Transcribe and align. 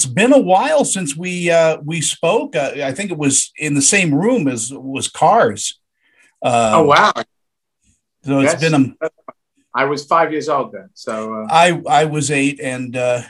It's 0.00 0.06
been 0.06 0.32
a 0.32 0.38
while 0.38 0.86
since 0.86 1.14
we 1.14 1.50
uh, 1.50 1.76
we 1.84 2.00
spoke. 2.00 2.56
Uh, 2.56 2.72
I 2.82 2.92
think 2.92 3.10
it 3.10 3.18
was 3.18 3.52
in 3.58 3.74
the 3.74 3.82
same 3.82 4.14
room 4.14 4.48
as 4.48 4.72
was 4.72 5.08
Cars. 5.08 5.78
Uh, 6.42 6.70
oh 6.76 6.84
wow! 6.84 7.12
So 8.24 8.40
it's 8.40 8.54
been 8.54 8.96
a. 9.02 9.10
I 9.74 9.84
was 9.84 10.06
five 10.06 10.32
years 10.32 10.48
old 10.48 10.72
then, 10.72 10.88
so 10.94 11.34
uh, 11.34 11.48
I 11.50 11.82
I 11.86 12.06
was 12.06 12.30
eight, 12.30 12.60
and 12.60 12.96
uh, 12.96 13.20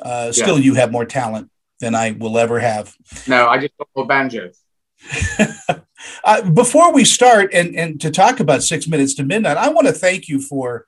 uh, 0.00 0.32
still 0.32 0.56
yeah. 0.56 0.64
you 0.64 0.74
have 0.76 0.90
more 0.90 1.04
talent 1.04 1.50
than 1.80 1.94
I 1.94 2.12
will 2.12 2.38
ever 2.38 2.60
have. 2.60 2.94
No, 3.28 3.48
I 3.48 3.58
just 3.58 3.74
more 3.94 4.06
banjos. 4.06 4.58
uh, 6.24 6.50
before 6.50 6.94
we 6.94 7.04
start 7.04 7.50
and, 7.52 7.76
and 7.76 8.00
to 8.00 8.10
talk 8.10 8.40
about 8.40 8.62
Six 8.62 8.88
Minutes 8.88 9.12
to 9.16 9.22
Midnight, 9.22 9.58
I 9.58 9.68
want 9.68 9.86
to 9.86 9.92
thank 9.92 10.28
you 10.28 10.40
for 10.40 10.86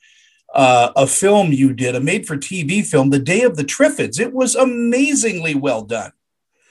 uh, 0.55 0.93
a 0.97 1.07
film 1.07 1.53
you 1.53 1.73
did, 1.73 1.95
a 1.95 2.01
made 2.01 2.27
for 2.27 2.37
TV 2.37 2.85
film, 2.85 3.11
The 3.11 3.19
Day 3.19 3.43
of 3.43 3.57
the 3.57 3.65
Triffids. 3.65 4.19
It 4.19 4.33
was 4.33 4.55
amazingly 4.55 5.55
well 5.55 5.83
done. 5.83 6.13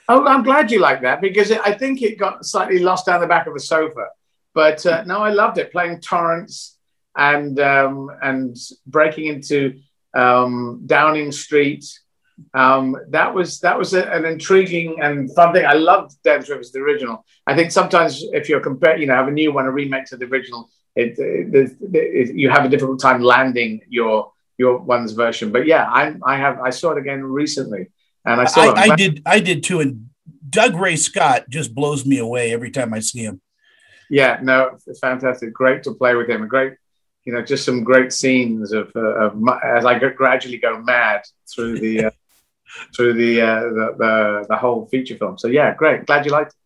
Oh, 0.08 0.26
I'm 0.26 0.42
glad 0.42 0.70
you 0.70 0.80
like 0.80 1.02
that 1.02 1.20
because 1.20 1.52
I 1.52 1.72
think 1.72 2.02
it 2.02 2.18
got 2.18 2.44
slightly 2.44 2.78
lost 2.78 3.06
down 3.06 3.20
the 3.20 3.26
back 3.26 3.46
of 3.46 3.54
a 3.54 3.60
sofa. 3.60 4.08
But 4.54 4.84
uh, 4.86 5.04
no, 5.04 5.20
I 5.20 5.30
loved 5.30 5.58
it 5.58 5.70
playing 5.70 6.00
Torrance 6.00 6.78
and 7.16 7.60
um, 7.60 8.10
and 8.22 8.56
breaking 8.86 9.26
into 9.26 9.80
um, 10.14 10.82
Downing 10.86 11.30
Street 11.30 11.84
um, 12.54 12.96
that 13.08 13.34
was 13.34 13.60
that 13.60 13.78
was 13.78 13.94
a, 13.94 14.04
an 14.10 14.24
intriguing 14.24 15.00
and 15.00 15.32
fun 15.34 15.52
thing. 15.52 15.66
I 15.66 15.74
loved 15.74 16.20
Dance 16.22 16.48
Rivers, 16.48 16.70
the 16.70 16.80
original. 16.80 17.24
I 17.46 17.54
think 17.54 17.72
sometimes 17.72 18.24
if 18.32 18.48
you're 18.48 18.60
comparing, 18.60 19.00
you 19.00 19.06
know, 19.06 19.14
have 19.14 19.28
a 19.28 19.32
new 19.32 19.52
one, 19.52 19.66
a 19.66 19.70
remake 19.70 20.06
to 20.06 20.16
the 20.16 20.26
original, 20.26 20.70
it, 20.98 21.18
it, 21.18 21.76
it, 21.94 22.34
you 22.34 22.50
have 22.50 22.64
a 22.64 22.68
difficult 22.68 23.00
time 23.00 23.22
landing 23.22 23.80
your 23.88 24.32
your 24.56 24.78
one's 24.78 25.12
version. 25.12 25.52
But 25.52 25.66
yeah, 25.66 25.88
I 25.88 26.14
I 26.24 26.36
have 26.36 26.60
I 26.60 26.70
saw 26.70 26.92
it 26.92 26.98
again 26.98 27.22
recently, 27.22 27.88
and 28.24 28.40
I 28.40 28.44
saw 28.44 28.72
I, 28.74 28.92
I 28.92 28.96
did 28.96 29.22
I 29.24 29.40
did 29.40 29.62
too, 29.62 29.80
and 29.80 30.10
Dougray 30.48 30.98
Scott 30.98 31.48
just 31.48 31.74
blows 31.74 32.04
me 32.04 32.18
away 32.18 32.52
every 32.52 32.70
time 32.70 32.92
I 32.92 33.00
see 33.00 33.20
him. 33.20 33.40
Yeah, 34.10 34.38
no, 34.42 34.78
it's 34.86 34.98
fantastic. 35.00 35.52
Great 35.52 35.82
to 35.84 35.92
play 35.92 36.14
with 36.14 36.28
him. 36.28 36.46
Great 36.48 36.74
you 37.28 37.34
know, 37.34 37.42
just 37.42 37.66
some 37.66 37.84
great 37.84 38.10
scenes 38.10 38.72
of, 38.72 38.90
uh, 38.96 39.00
of 39.00 39.36
as 39.62 39.84
I 39.84 39.98
gradually 39.98 40.56
go 40.56 40.80
mad 40.80 41.20
through 41.46 41.78
the 41.78 42.06
uh, 42.06 42.10
through 42.96 43.12
the, 43.12 43.42
uh, 43.42 43.60
the, 43.60 43.94
the 43.98 44.46
the 44.48 44.56
whole 44.56 44.86
feature 44.86 45.14
film. 45.14 45.36
So 45.36 45.48
yeah, 45.48 45.74
great. 45.74 46.06
Glad 46.06 46.24
you 46.24 46.32
liked 46.32 46.52
it. 46.52 46.56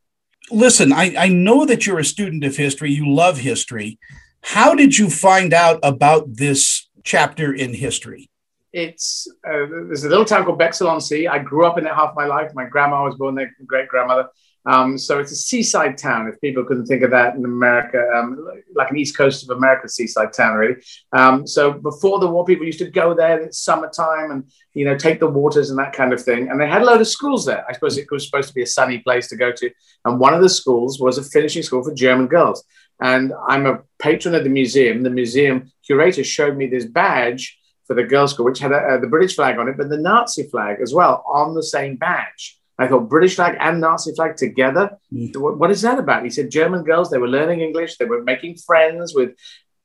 Listen, 0.52 0.92
I, 0.92 1.14
I 1.16 1.28
know 1.28 1.64
that 1.64 1.86
you're 1.86 1.98
a 1.98 2.04
student 2.04 2.44
of 2.44 2.56
history. 2.56 2.92
You 2.92 3.08
love 3.08 3.38
history. 3.38 3.98
How 4.42 4.74
did 4.74 4.98
you 4.98 5.08
find 5.08 5.54
out 5.54 5.80
about 5.82 6.34
this 6.34 6.88
chapter 7.04 7.54
in 7.54 7.72
history? 7.72 8.28
It's 8.72 9.28
uh, 9.46 9.66
there's 9.68 10.04
a 10.04 10.08
little 10.08 10.24
town 10.24 10.44
called 10.44 10.58
Bexhill 10.58 10.88
on 10.88 11.00
Sea. 11.00 11.28
I 11.28 11.38
grew 11.38 11.66
up 11.66 11.78
in 11.78 11.86
it 11.86 11.94
half 11.94 12.14
my 12.16 12.26
life. 12.26 12.52
My 12.54 12.64
grandma 12.64 13.04
was 13.04 13.16
born 13.16 13.34
there, 13.34 13.54
great 13.66 13.88
grandmother. 13.88 14.28
Um, 14.64 14.96
so 14.96 15.18
it's 15.18 15.32
a 15.32 15.36
seaside 15.36 15.98
town, 15.98 16.28
if 16.28 16.40
people 16.40 16.64
couldn't 16.64 16.86
think 16.86 17.02
of 17.02 17.10
that 17.10 17.34
in 17.34 17.44
America, 17.44 18.00
um, 18.14 18.48
like 18.74 18.90
an 18.90 18.96
East 18.96 19.16
Coast 19.16 19.42
of 19.42 19.56
America 19.56 19.88
seaside 19.88 20.32
town, 20.32 20.56
really. 20.56 20.76
Um, 21.12 21.46
so 21.46 21.72
before 21.72 22.20
the 22.20 22.28
war, 22.28 22.44
people 22.44 22.64
used 22.64 22.78
to 22.78 22.90
go 22.90 23.12
there. 23.12 23.40
It's 23.40 23.58
summertime, 23.58 24.30
and 24.30 24.50
you 24.74 24.84
know, 24.84 24.96
take 24.96 25.18
the 25.18 25.26
waters 25.28 25.70
and 25.70 25.78
that 25.78 25.92
kind 25.92 26.12
of 26.12 26.22
thing. 26.22 26.48
And 26.48 26.60
they 26.60 26.68
had 26.68 26.82
a 26.82 26.84
load 26.84 27.00
of 27.00 27.08
schools 27.08 27.44
there. 27.44 27.64
I 27.68 27.72
suppose 27.72 27.98
it 27.98 28.10
was 28.10 28.24
supposed 28.24 28.48
to 28.48 28.54
be 28.54 28.62
a 28.62 28.66
sunny 28.66 28.98
place 28.98 29.28
to 29.28 29.36
go 29.36 29.52
to. 29.52 29.70
And 30.04 30.20
one 30.20 30.34
of 30.34 30.42
the 30.42 30.48
schools 30.48 31.00
was 31.00 31.18
a 31.18 31.24
finishing 31.24 31.62
school 31.62 31.82
for 31.82 31.92
German 31.92 32.28
girls. 32.28 32.64
And 33.00 33.32
I'm 33.48 33.66
a 33.66 33.80
patron 33.98 34.34
of 34.36 34.44
the 34.44 34.50
museum. 34.50 35.02
The 35.02 35.10
museum 35.10 35.72
curator 35.84 36.22
showed 36.22 36.56
me 36.56 36.68
this 36.68 36.84
badge 36.84 37.58
for 37.92 38.02
the 38.02 38.08
girls' 38.08 38.32
school, 38.32 38.46
which 38.46 38.58
had 38.58 38.72
a, 38.72 38.98
the 39.00 39.06
British 39.06 39.36
flag 39.36 39.58
on 39.58 39.68
it, 39.68 39.76
but 39.76 39.88
the 39.88 39.98
Nazi 39.98 40.44
flag 40.44 40.78
as 40.80 40.94
well 40.94 41.24
on 41.26 41.54
the 41.54 41.62
same 41.62 41.96
badge. 41.96 42.58
I 42.78 42.88
thought 42.88 43.08
British 43.08 43.36
flag 43.36 43.56
and 43.60 43.80
Nazi 43.80 44.14
flag 44.14 44.36
together. 44.36 44.98
Mm. 45.12 45.36
What, 45.36 45.58
what 45.58 45.70
is 45.70 45.82
that 45.82 45.98
about? 45.98 46.24
He 46.24 46.30
said 46.30 46.50
German 46.50 46.84
girls, 46.84 47.10
they 47.10 47.18
were 47.18 47.28
learning 47.28 47.60
English, 47.60 47.96
they 47.96 48.06
were 48.06 48.22
making 48.22 48.56
friends 48.56 49.14
with 49.14 49.32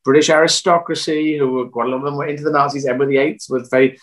British 0.05 0.29
aristocracy, 0.29 1.37
who 1.37 1.51
were 1.51 1.69
quite 1.69 1.87
a 1.87 1.89
lot 1.89 1.97
of 1.97 2.03
them 2.03 2.15
were 2.15 2.27
into 2.27 2.43
the 2.43 2.51
Nazis. 2.51 2.85
Edward 2.85 3.09
VIII 3.09 3.39
was 3.49 3.67
very 3.67 3.99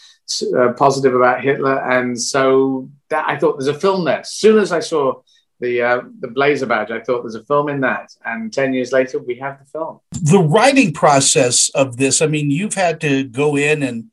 uh, 0.58 0.72
positive 0.74 1.14
about 1.14 1.42
Hitler, 1.42 1.78
and 1.90 2.20
so 2.20 2.90
that 3.08 3.24
I 3.26 3.38
thought 3.38 3.58
there's 3.58 3.74
a 3.74 3.80
film 3.80 4.04
there. 4.04 4.20
As 4.20 4.32
soon 4.32 4.58
as 4.58 4.70
I 4.70 4.80
saw 4.80 5.22
the 5.60 5.80
uh, 5.80 6.00
the 6.20 6.28
Blazer 6.28 6.66
badge, 6.66 6.90
I 6.90 7.00
thought 7.00 7.22
there's 7.22 7.36
a 7.36 7.44
film 7.44 7.70
in 7.70 7.80
that, 7.80 8.10
and 8.22 8.52
ten 8.52 8.74
years 8.74 8.92
later 8.92 9.18
we 9.18 9.36
have 9.36 9.58
the 9.58 9.64
film. 9.64 10.00
The 10.22 10.38
writing 10.38 10.92
process 10.92 11.70
of 11.70 11.96
this, 11.96 12.22
I 12.22 12.26
mean, 12.26 12.50
you've 12.50 12.74
had 12.74 13.00
to 13.02 13.24
go 13.24 13.56
in 13.56 13.82
and 13.82 14.10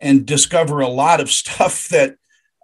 and 0.00 0.24
discover 0.26 0.80
a 0.80 0.88
lot 0.88 1.20
of 1.20 1.30
stuff 1.42 1.88
that 1.88 2.16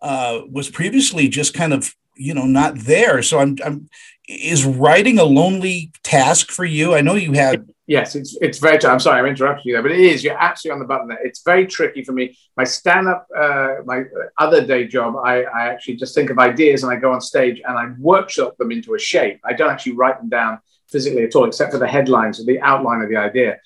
uh, 0.03 0.43
was 0.51 0.69
previously 0.69 1.29
just 1.29 1.55
kind 1.55 1.73
of 1.73 1.95
you 2.17 2.35
know 2.35 2.47
not 2.47 2.79
there. 2.79 3.23
So 3.23 3.39
I'm, 3.39 3.57
I'm 3.65 3.89
is 4.29 4.65
writing 4.65 5.19
a 5.19 5.25
lonely 5.25 5.93
task 6.03 6.51
for 6.51 6.65
you? 6.65 6.95
I 6.95 7.03
know 7.03 7.15
you 7.15 7.33
had. 7.33 7.69
Yes, 7.87 8.15
it's 8.15 8.37
it's 8.41 8.59
very. 8.59 8.83
I'm 8.85 9.01
sorry, 9.01 9.21
I'm 9.21 9.27
interrupting 9.27 9.65
you 9.67 9.75
there, 9.75 9.83
but 9.83 9.93
it 9.93 10.01
is. 10.01 10.25
You're 10.25 10.39
absolutely 10.39 10.75
on 10.75 10.79
the 10.81 10.87
button 10.87 11.09
there. 11.09 11.27
It's 11.27 11.43
very 11.43 11.67
tricky 11.67 12.03
for 12.03 12.13
me. 12.13 12.37
My 12.57 12.65
stand-up, 12.65 13.27
uh, 13.37 13.77
my 13.85 14.05
other 14.39 14.65
day 14.65 14.87
job, 14.87 15.17
I, 15.17 15.43
I 15.43 15.69
actually 15.69 15.97
just 15.97 16.15
think 16.15 16.31
of 16.31 16.39
ideas 16.39 16.83
and 16.83 16.91
I 16.91 16.97
go 16.97 17.13
on 17.13 17.21
stage 17.21 17.61
and 17.67 17.77
I 17.77 17.93
workshop 17.99 18.57
them 18.57 18.73
into 18.73 18.95
a 18.95 18.99
shape. 18.99 19.41
I 19.45 19.53
don't 19.53 19.71
actually 19.71 19.93
write 19.93 20.19
them 20.19 20.31
down 20.31 20.61
physically 20.95 21.25
at 21.25 21.35
all, 21.35 21.45
except 21.45 21.73
for 21.73 21.79
the 21.79 21.89
headlines 21.97 22.39
or 22.39 22.45
the 22.45 22.61
outline 22.61 23.03
of 23.03 23.09
the 23.09 23.17
idea 23.17 23.59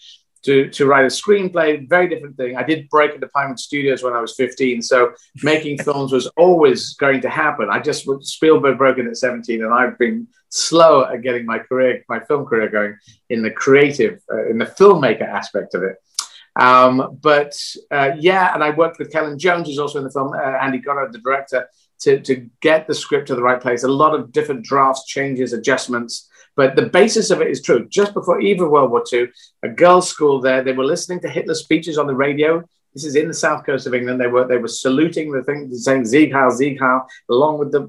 to, 0.45 0.69
to 0.71 0.87
write 0.87 1.05
a 1.05 1.09
screenplay, 1.09 1.87
very 1.89 2.09
different 2.09 2.37
thing. 2.37 2.57
I 2.57 2.63
did 2.63 2.89
break 2.89 3.15
into 3.15 3.29
Pinewood 3.29 3.59
Studios 3.59 4.03
when 4.03 4.15
I 4.15 4.21
was 4.21 4.35
15, 4.37 4.81
so 4.83 5.13
making 5.43 5.79
films 5.87 6.13
was 6.13 6.27
always 6.37 6.95
going 6.95 7.21
to 7.23 7.29
happen. 7.29 7.69
I 7.71 7.81
just 7.81 8.09
Spielberg 8.23 8.79
broke 8.79 8.99
in 8.99 9.09
at 9.09 9.17
17, 9.17 9.63
and 9.63 9.75
I've 9.75 9.99
been 9.99 10.29
slow 10.49 11.05
at 11.05 11.23
getting 11.23 11.45
my 11.45 11.59
career, 11.59 12.03
my 12.09 12.21
film 12.21 12.47
career 12.47 12.69
going 12.69 12.97
in 13.29 13.43
the 13.43 13.51
creative, 13.51 14.23
uh, 14.33 14.49
in 14.49 14.59
the 14.59 14.65
filmmaker 14.65 15.29
aspect 15.29 15.75
of 15.75 15.83
it. 15.83 15.97
Um, 16.57 17.19
but 17.21 17.55
uh, 17.91 18.13
yeah, 18.19 18.55
and 18.55 18.65
I 18.65 18.71
worked 18.71 18.99
with 18.99 19.13
Celyn 19.13 19.39
Jones, 19.39 19.69
who's 19.69 19.79
also 19.79 19.99
in 19.99 20.05
the 20.05 20.11
film, 20.11 20.33
uh, 20.33 20.59
Andy 20.63 20.79
Goddard, 20.79 21.13
the 21.13 21.19
director, 21.19 21.69
to, 22.01 22.21
to 22.21 22.49
get 22.63 22.87
the 22.87 22.95
script 22.95 23.29
to 23.29 23.35
the 23.35 23.43
right 23.43 23.61
place. 23.61 23.83
A 23.83 23.89
lot 23.89 24.15
of 24.15 24.33
different 24.33 24.65
drafts, 24.65 25.05
changes, 25.05 25.53
adjustments. 25.53 26.29
But 26.59 26.75
the 26.75 26.87
basis 26.87 27.31
of 27.31 27.41
it 27.41 27.53
is 27.53 27.63
true. 27.63 27.87
Just 27.89 28.13
before 28.15 28.41
even 28.41 28.69
World 28.69 28.91
War 28.91 29.05
II, 29.13 29.29
a 29.63 29.69
girls' 29.69 30.09
school 30.09 30.41
there, 30.41 30.65
they 30.65 30.73
were 30.73 30.85
listening 30.85 31.21
to 31.21 31.29
Hitler's 31.29 31.63
speeches 31.63 31.99
on 31.99 32.09
the 32.09 32.17
radio. 32.17 32.65
This 32.93 33.05
is 33.05 33.15
in 33.15 33.29
the 33.29 33.35
south 33.35 33.65
coast 33.65 33.87
of 33.87 33.95
England. 33.95 34.21
They 34.21 34.27
were 34.27 34.45
they 34.45 34.59
were 34.59 34.67
saluting 34.67 35.31
the 35.31 35.45
thing, 35.45 35.73
saying 35.73 36.07
Sieg 36.07 36.33
Heil, 36.33 36.51
Sieg 36.51 36.81
Heil, 36.81 37.07
along 37.31 37.59
with 37.61 37.71
the 37.71 37.89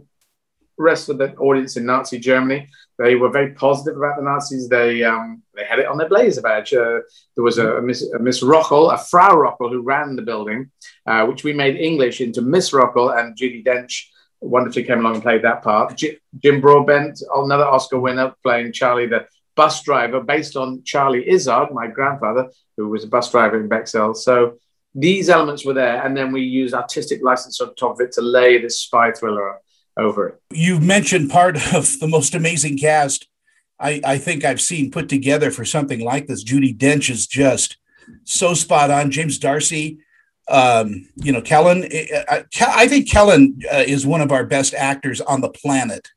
rest 0.78 1.10
of 1.10 1.18
the 1.18 1.34
audience 1.38 1.78
in 1.78 1.88
Nazi 1.88 2.20
Germany. 2.20 2.70
They 3.00 3.16
were 3.16 3.32
very 3.32 3.54
positive 3.56 3.98
about 3.98 4.18
the 4.18 4.24
Nazis. 4.24 4.70
They 4.70 5.04
um, 5.04 5.42
they 5.56 5.66
had 5.66 5.80
it 5.80 5.88
on 5.88 5.98
their 5.98 6.08
blazer 6.08 6.44
badge. 6.44 6.72
Uh, 6.72 7.00
there 7.36 7.44
was 7.44 7.58
a, 7.58 7.78
a, 7.78 7.82
Miss, 7.82 8.04
a 8.04 8.20
Miss 8.20 8.44
Rocholl, 8.44 8.94
a 8.94 9.00
Frau 9.00 9.36
Rocholl, 9.36 9.72
who 9.72 9.82
ran 9.82 10.16
the 10.16 10.22
building, 10.22 10.70
uh, 11.08 11.26
which 11.26 11.44
we 11.44 11.54
made 11.54 11.76
English 11.76 12.22
into 12.22 12.44
Miss 12.44 12.70
Rocholl, 12.70 13.18
and 13.18 13.36
Judi 13.36 13.66
Dench 13.66 14.04
wonderfully 14.42 14.84
came 14.84 15.00
along 15.00 15.16
and 15.16 15.24
played 15.24 15.44
that 15.44 15.64
part. 15.64 16.02
Jim 16.42 16.62
Broadbent, 16.62 17.22
another 17.34 17.66
Oscar 17.66 18.00
winner, 18.00 18.34
playing 18.44 18.72
Charlie, 18.72 19.08
the 19.08 19.26
bus 19.56 19.84
driver, 19.84 20.22
based 20.22 20.56
on 20.56 20.84
Charlie 20.84 21.28
Izzard, 21.30 21.74
my 21.74 21.88
grandfather, 21.88 22.50
who 22.78 22.90
was 22.90 23.04
a 23.04 23.08
bus 23.08 23.32
driver 23.32 23.60
in 23.60 23.68
Bexhill. 23.68 24.14
So 24.14 24.58
these 24.96 25.30
elements 25.30 25.66
were 25.66 25.74
there, 25.74 26.06
and 26.06 26.16
then 26.16 26.32
we 26.32 26.42
used 26.42 26.74
artistic 26.74 27.22
license 27.22 27.60
on 27.62 27.76
top 27.76 27.94
of 27.94 28.02
it 28.02 28.12
to 28.14 28.22
lay 28.22 28.62
this 28.62 28.80
spy 28.80 29.12
thriller 29.12 29.60
over 29.98 30.30
it. 30.30 30.42
You've 30.52 30.84
mentioned 30.84 31.30
part 31.30 31.58
of 31.74 32.00
the 32.00 32.08
most 32.08 32.34
amazing 32.34 32.78
cast 32.78 33.28
I, 33.80 34.02
I 34.04 34.18
think 34.18 34.44
I've 34.44 34.62
seen 34.62 34.92
put 34.92 35.08
together 35.08 35.52
for 35.52 35.64
something 35.64 36.02
like 36.02 36.28
this. 36.28 36.44
Judi 36.44 36.76
Dench 36.76 37.10
is 37.10 37.26
just 37.26 37.78
so 38.26 38.54
spot 38.54 38.92
on. 38.92 39.12
James 39.12 39.40
D'Arcy, 39.40 40.00
um, 40.50 41.08
you 41.16 41.32
know, 41.32 41.42
Celyn. 41.42 41.86
I, 42.30 42.46
I 42.60 42.88
think 42.88 43.08
Celyn 43.08 43.64
uh, 43.72 43.84
is 43.88 44.06
one 44.06 44.22
of 44.22 44.32
our 44.32 44.46
best 44.46 44.74
actors 44.74 45.22
on 45.22 45.42
the 45.42 45.50
planet. 45.50 46.10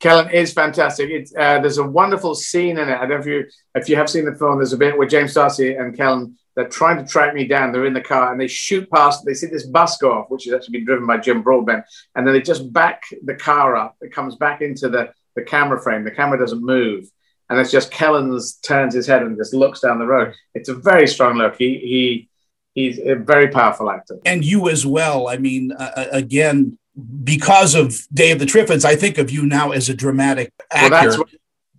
Celyn 0.00 0.32
is 0.32 0.52
fantastic. 0.52 1.10
It's, 1.10 1.34
uh, 1.36 1.58
there's 1.60 1.78
a 1.78 1.86
wonderful 1.86 2.34
scene 2.34 2.78
in 2.78 2.88
it. 2.88 2.94
I 2.94 3.00
don't 3.00 3.10
know 3.10 3.16
if 3.16 3.26
you 3.26 3.44
if 3.74 3.88
you 3.88 3.96
have 3.96 4.08
seen 4.08 4.24
the 4.24 4.34
film. 4.34 4.56
There's 4.56 4.72
a 4.72 4.78
bit 4.78 4.96
where 4.96 5.08
James 5.08 5.34
D'Arcy 5.34 5.74
and 5.74 5.94
Celyn 5.96 6.34
they're 6.56 6.68
trying 6.68 6.98
to 6.98 7.10
track 7.10 7.34
me 7.34 7.46
down. 7.46 7.72
They're 7.72 7.86
in 7.86 7.94
the 7.94 8.00
car 8.00 8.32
and 8.32 8.40
they 8.40 8.48
shoot 8.48 8.90
past. 8.90 9.24
They 9.24 9.34
see 9.34 9.46
this 9.46 9.66
bus 9.66 9.98
go 9.98 10.12
off, 10.12 10.30
which 10.30 10.46
is 10.46 10.52
actually 10.52 10.78
been 10.78 10.84
driven 10.84 11.06
by 11.06 11.18
Jim 11.18 11.42
Broadbent, 11.42 11.84
and 12.14 12.26
then 12.26 12.34
they 12.34 12.40
just 12.40 12.72
back 12.72 13.04
the 13.24 13.34
car 13.34 13.76
up. 13.76 13.96
It 14.00 14.12
comes 14.12 14.36
back 14.36 14.62
into 14.62 14.88
the 14.88 15.12
the 15.36 15.42
camera 15.42 15.80
frame. 15.80 16.04
The 16.04 16.10
camera 16.10 16.38
doesn't 16.38 16.64
move, 16.64 17.08
and 17.48 17.58
it's 17.58 17.70
just 17.70 17.92
Celyn's 17.92 18.56
turns 18.56 18.94
his 18.94 19.06
head 19.06 19.22
and 19.22 19.36
just 19.36 19.54
looks 19.54 19.80
down 19.80 19.98
the 19.98 20.06
road. 20.06 20.34
It's 20.54 20.68
a 20.68 20.74
very 20.74 21.06
strong 21.06 21.36
look. 21.36 21.56
He 21.56 21.78
he 21.78 22.29
he's 22.74 22.98
a 22.98 23.14
very 23.14 23.48
powerful 23.48 23.90
actor. 23.90 24.18
And 24.24 24.44
you 24.44 24.68
as 24.68 24.86
well. 24.86 25.28
I 25.28 25.36
mean, 25.36 25.72
uh, 25.72 25.92
uh, 25.96 26.06
again, 26.12 26.78
because 27.24 27.74
of 27.74 27.96
Day 28.12 28.30
of 28.30 28.38
the 28.38 28.46
Triffids, 28.46 28.84
I 28.84 28.96
think 28.96 29.18
of 29.18 29.30
you 29.30 29.46
now 29.46 29.70
as 29.70 29.88
a 29.88 29.94
dramatic 29.94 30.52
actor. 30.70 30.90
Well, 30.90 31.02
that's, 31.02 31.18
what, 31.18 31.28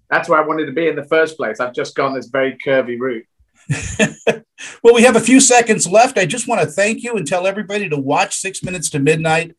that's 0.09 0.29
where 0.29 0.41
I 0.41 0.45
wanted 0.45 0.65
to 0.67 0.71
be 0.71 0.88
in 0.88 0.95
the 0.95 1.05
first 1.05 1.38
place. 1.38 1.59
I've 1.59 1.73
just 1.73 1.95
gone 1.95 2.13
this 2.13 2.27
very 2.27 2.57
curvy 2.65 2.99
route. 2.99 3.25
well, 4.83 4.93
we 4.93 5.03
have 5.03 5.15
a 5.15 5.21
few 5.21 5.39
seconds 5.39 5.88
left. 5.88 6.17
I 6.17 6.25
just 6.25 6.47
want 6.47 6.61
to 6.61 6.67
thank 6.67 7.03
you 7.03 7.15
and 7.15 7.25
tell 7.25 7.47
everybody 7.47 7.87
to 7.89 7.97
watch 7.97 8.35
Six 8.35 8.63
Minutes 8.63 8.89
to 8.91 8.99
Midnight. 8.99 9.55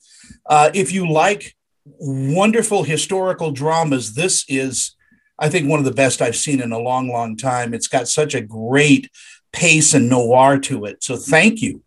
Uh, 0.46 0.70
if 0.75 0.93
you 0.93 1.11
like 1.11 1.56
wonderful 1.85 2.82
historical 2.82 3.50
dramas, 3.50 4.14
this 4.14 4.44
is, 4.49 4.96
I 5.38 5.49
think, 5.49 5.69
one 5.69 5.78
of 5.78 5.85
the 5.85 5.93
best 5.93 6.20
I've 6.20 6.37
seen 6.37 6.61
in 6.61 6.73
a 6.73 6.78
long, 6.78 7.08
long 7.08 7.37
time. 7.37 7.75
It's 7.75 7.88
got 7.88 8.08
such 8.08 8.35
a 8.35 8.40
great 8.40 9.11
pace 9.52 9.94
and 9.94 10.08
noir 10.08 10.58
to 10.58 10.84
it. 10.84 11.02
So 11.02 11.16
thank 11.16 11.62
you. 11.62 11.82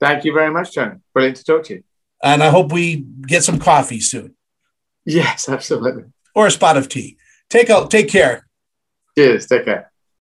Thank 0.00 0.24
you 0.24 0.32
very 0.32 0.52
much, 0.52 0.74
John. 0.74 1.02
Brilliant 1.12 1.36
to 1.38 1.44
talk 1.44 1.64
to 1.64 1.74
you. 1.74 1.84
And 2.22 2.42
I 2.42 2.50
hope 2.50 2.72
we 2.72 3.04
get 3.26 3.44
some 3.44 3.58
coffee 3.58 4.00
soon. 4.00 4.34
Yes, 5.04 5.48
absolutely. 5.48 6.04
Or 6.34 6.46
a 6.46 6.50
spot 6.50 6.76
of 6.76 6.88
tea. 6.88 7.16
Take 7.50 7.68
a, 7.68 7.86
take 7.88 8.08
care. 8.08 8.46
Cheers. 9.16 9.46
Take 9.46 9.64
care. 9.64 9.91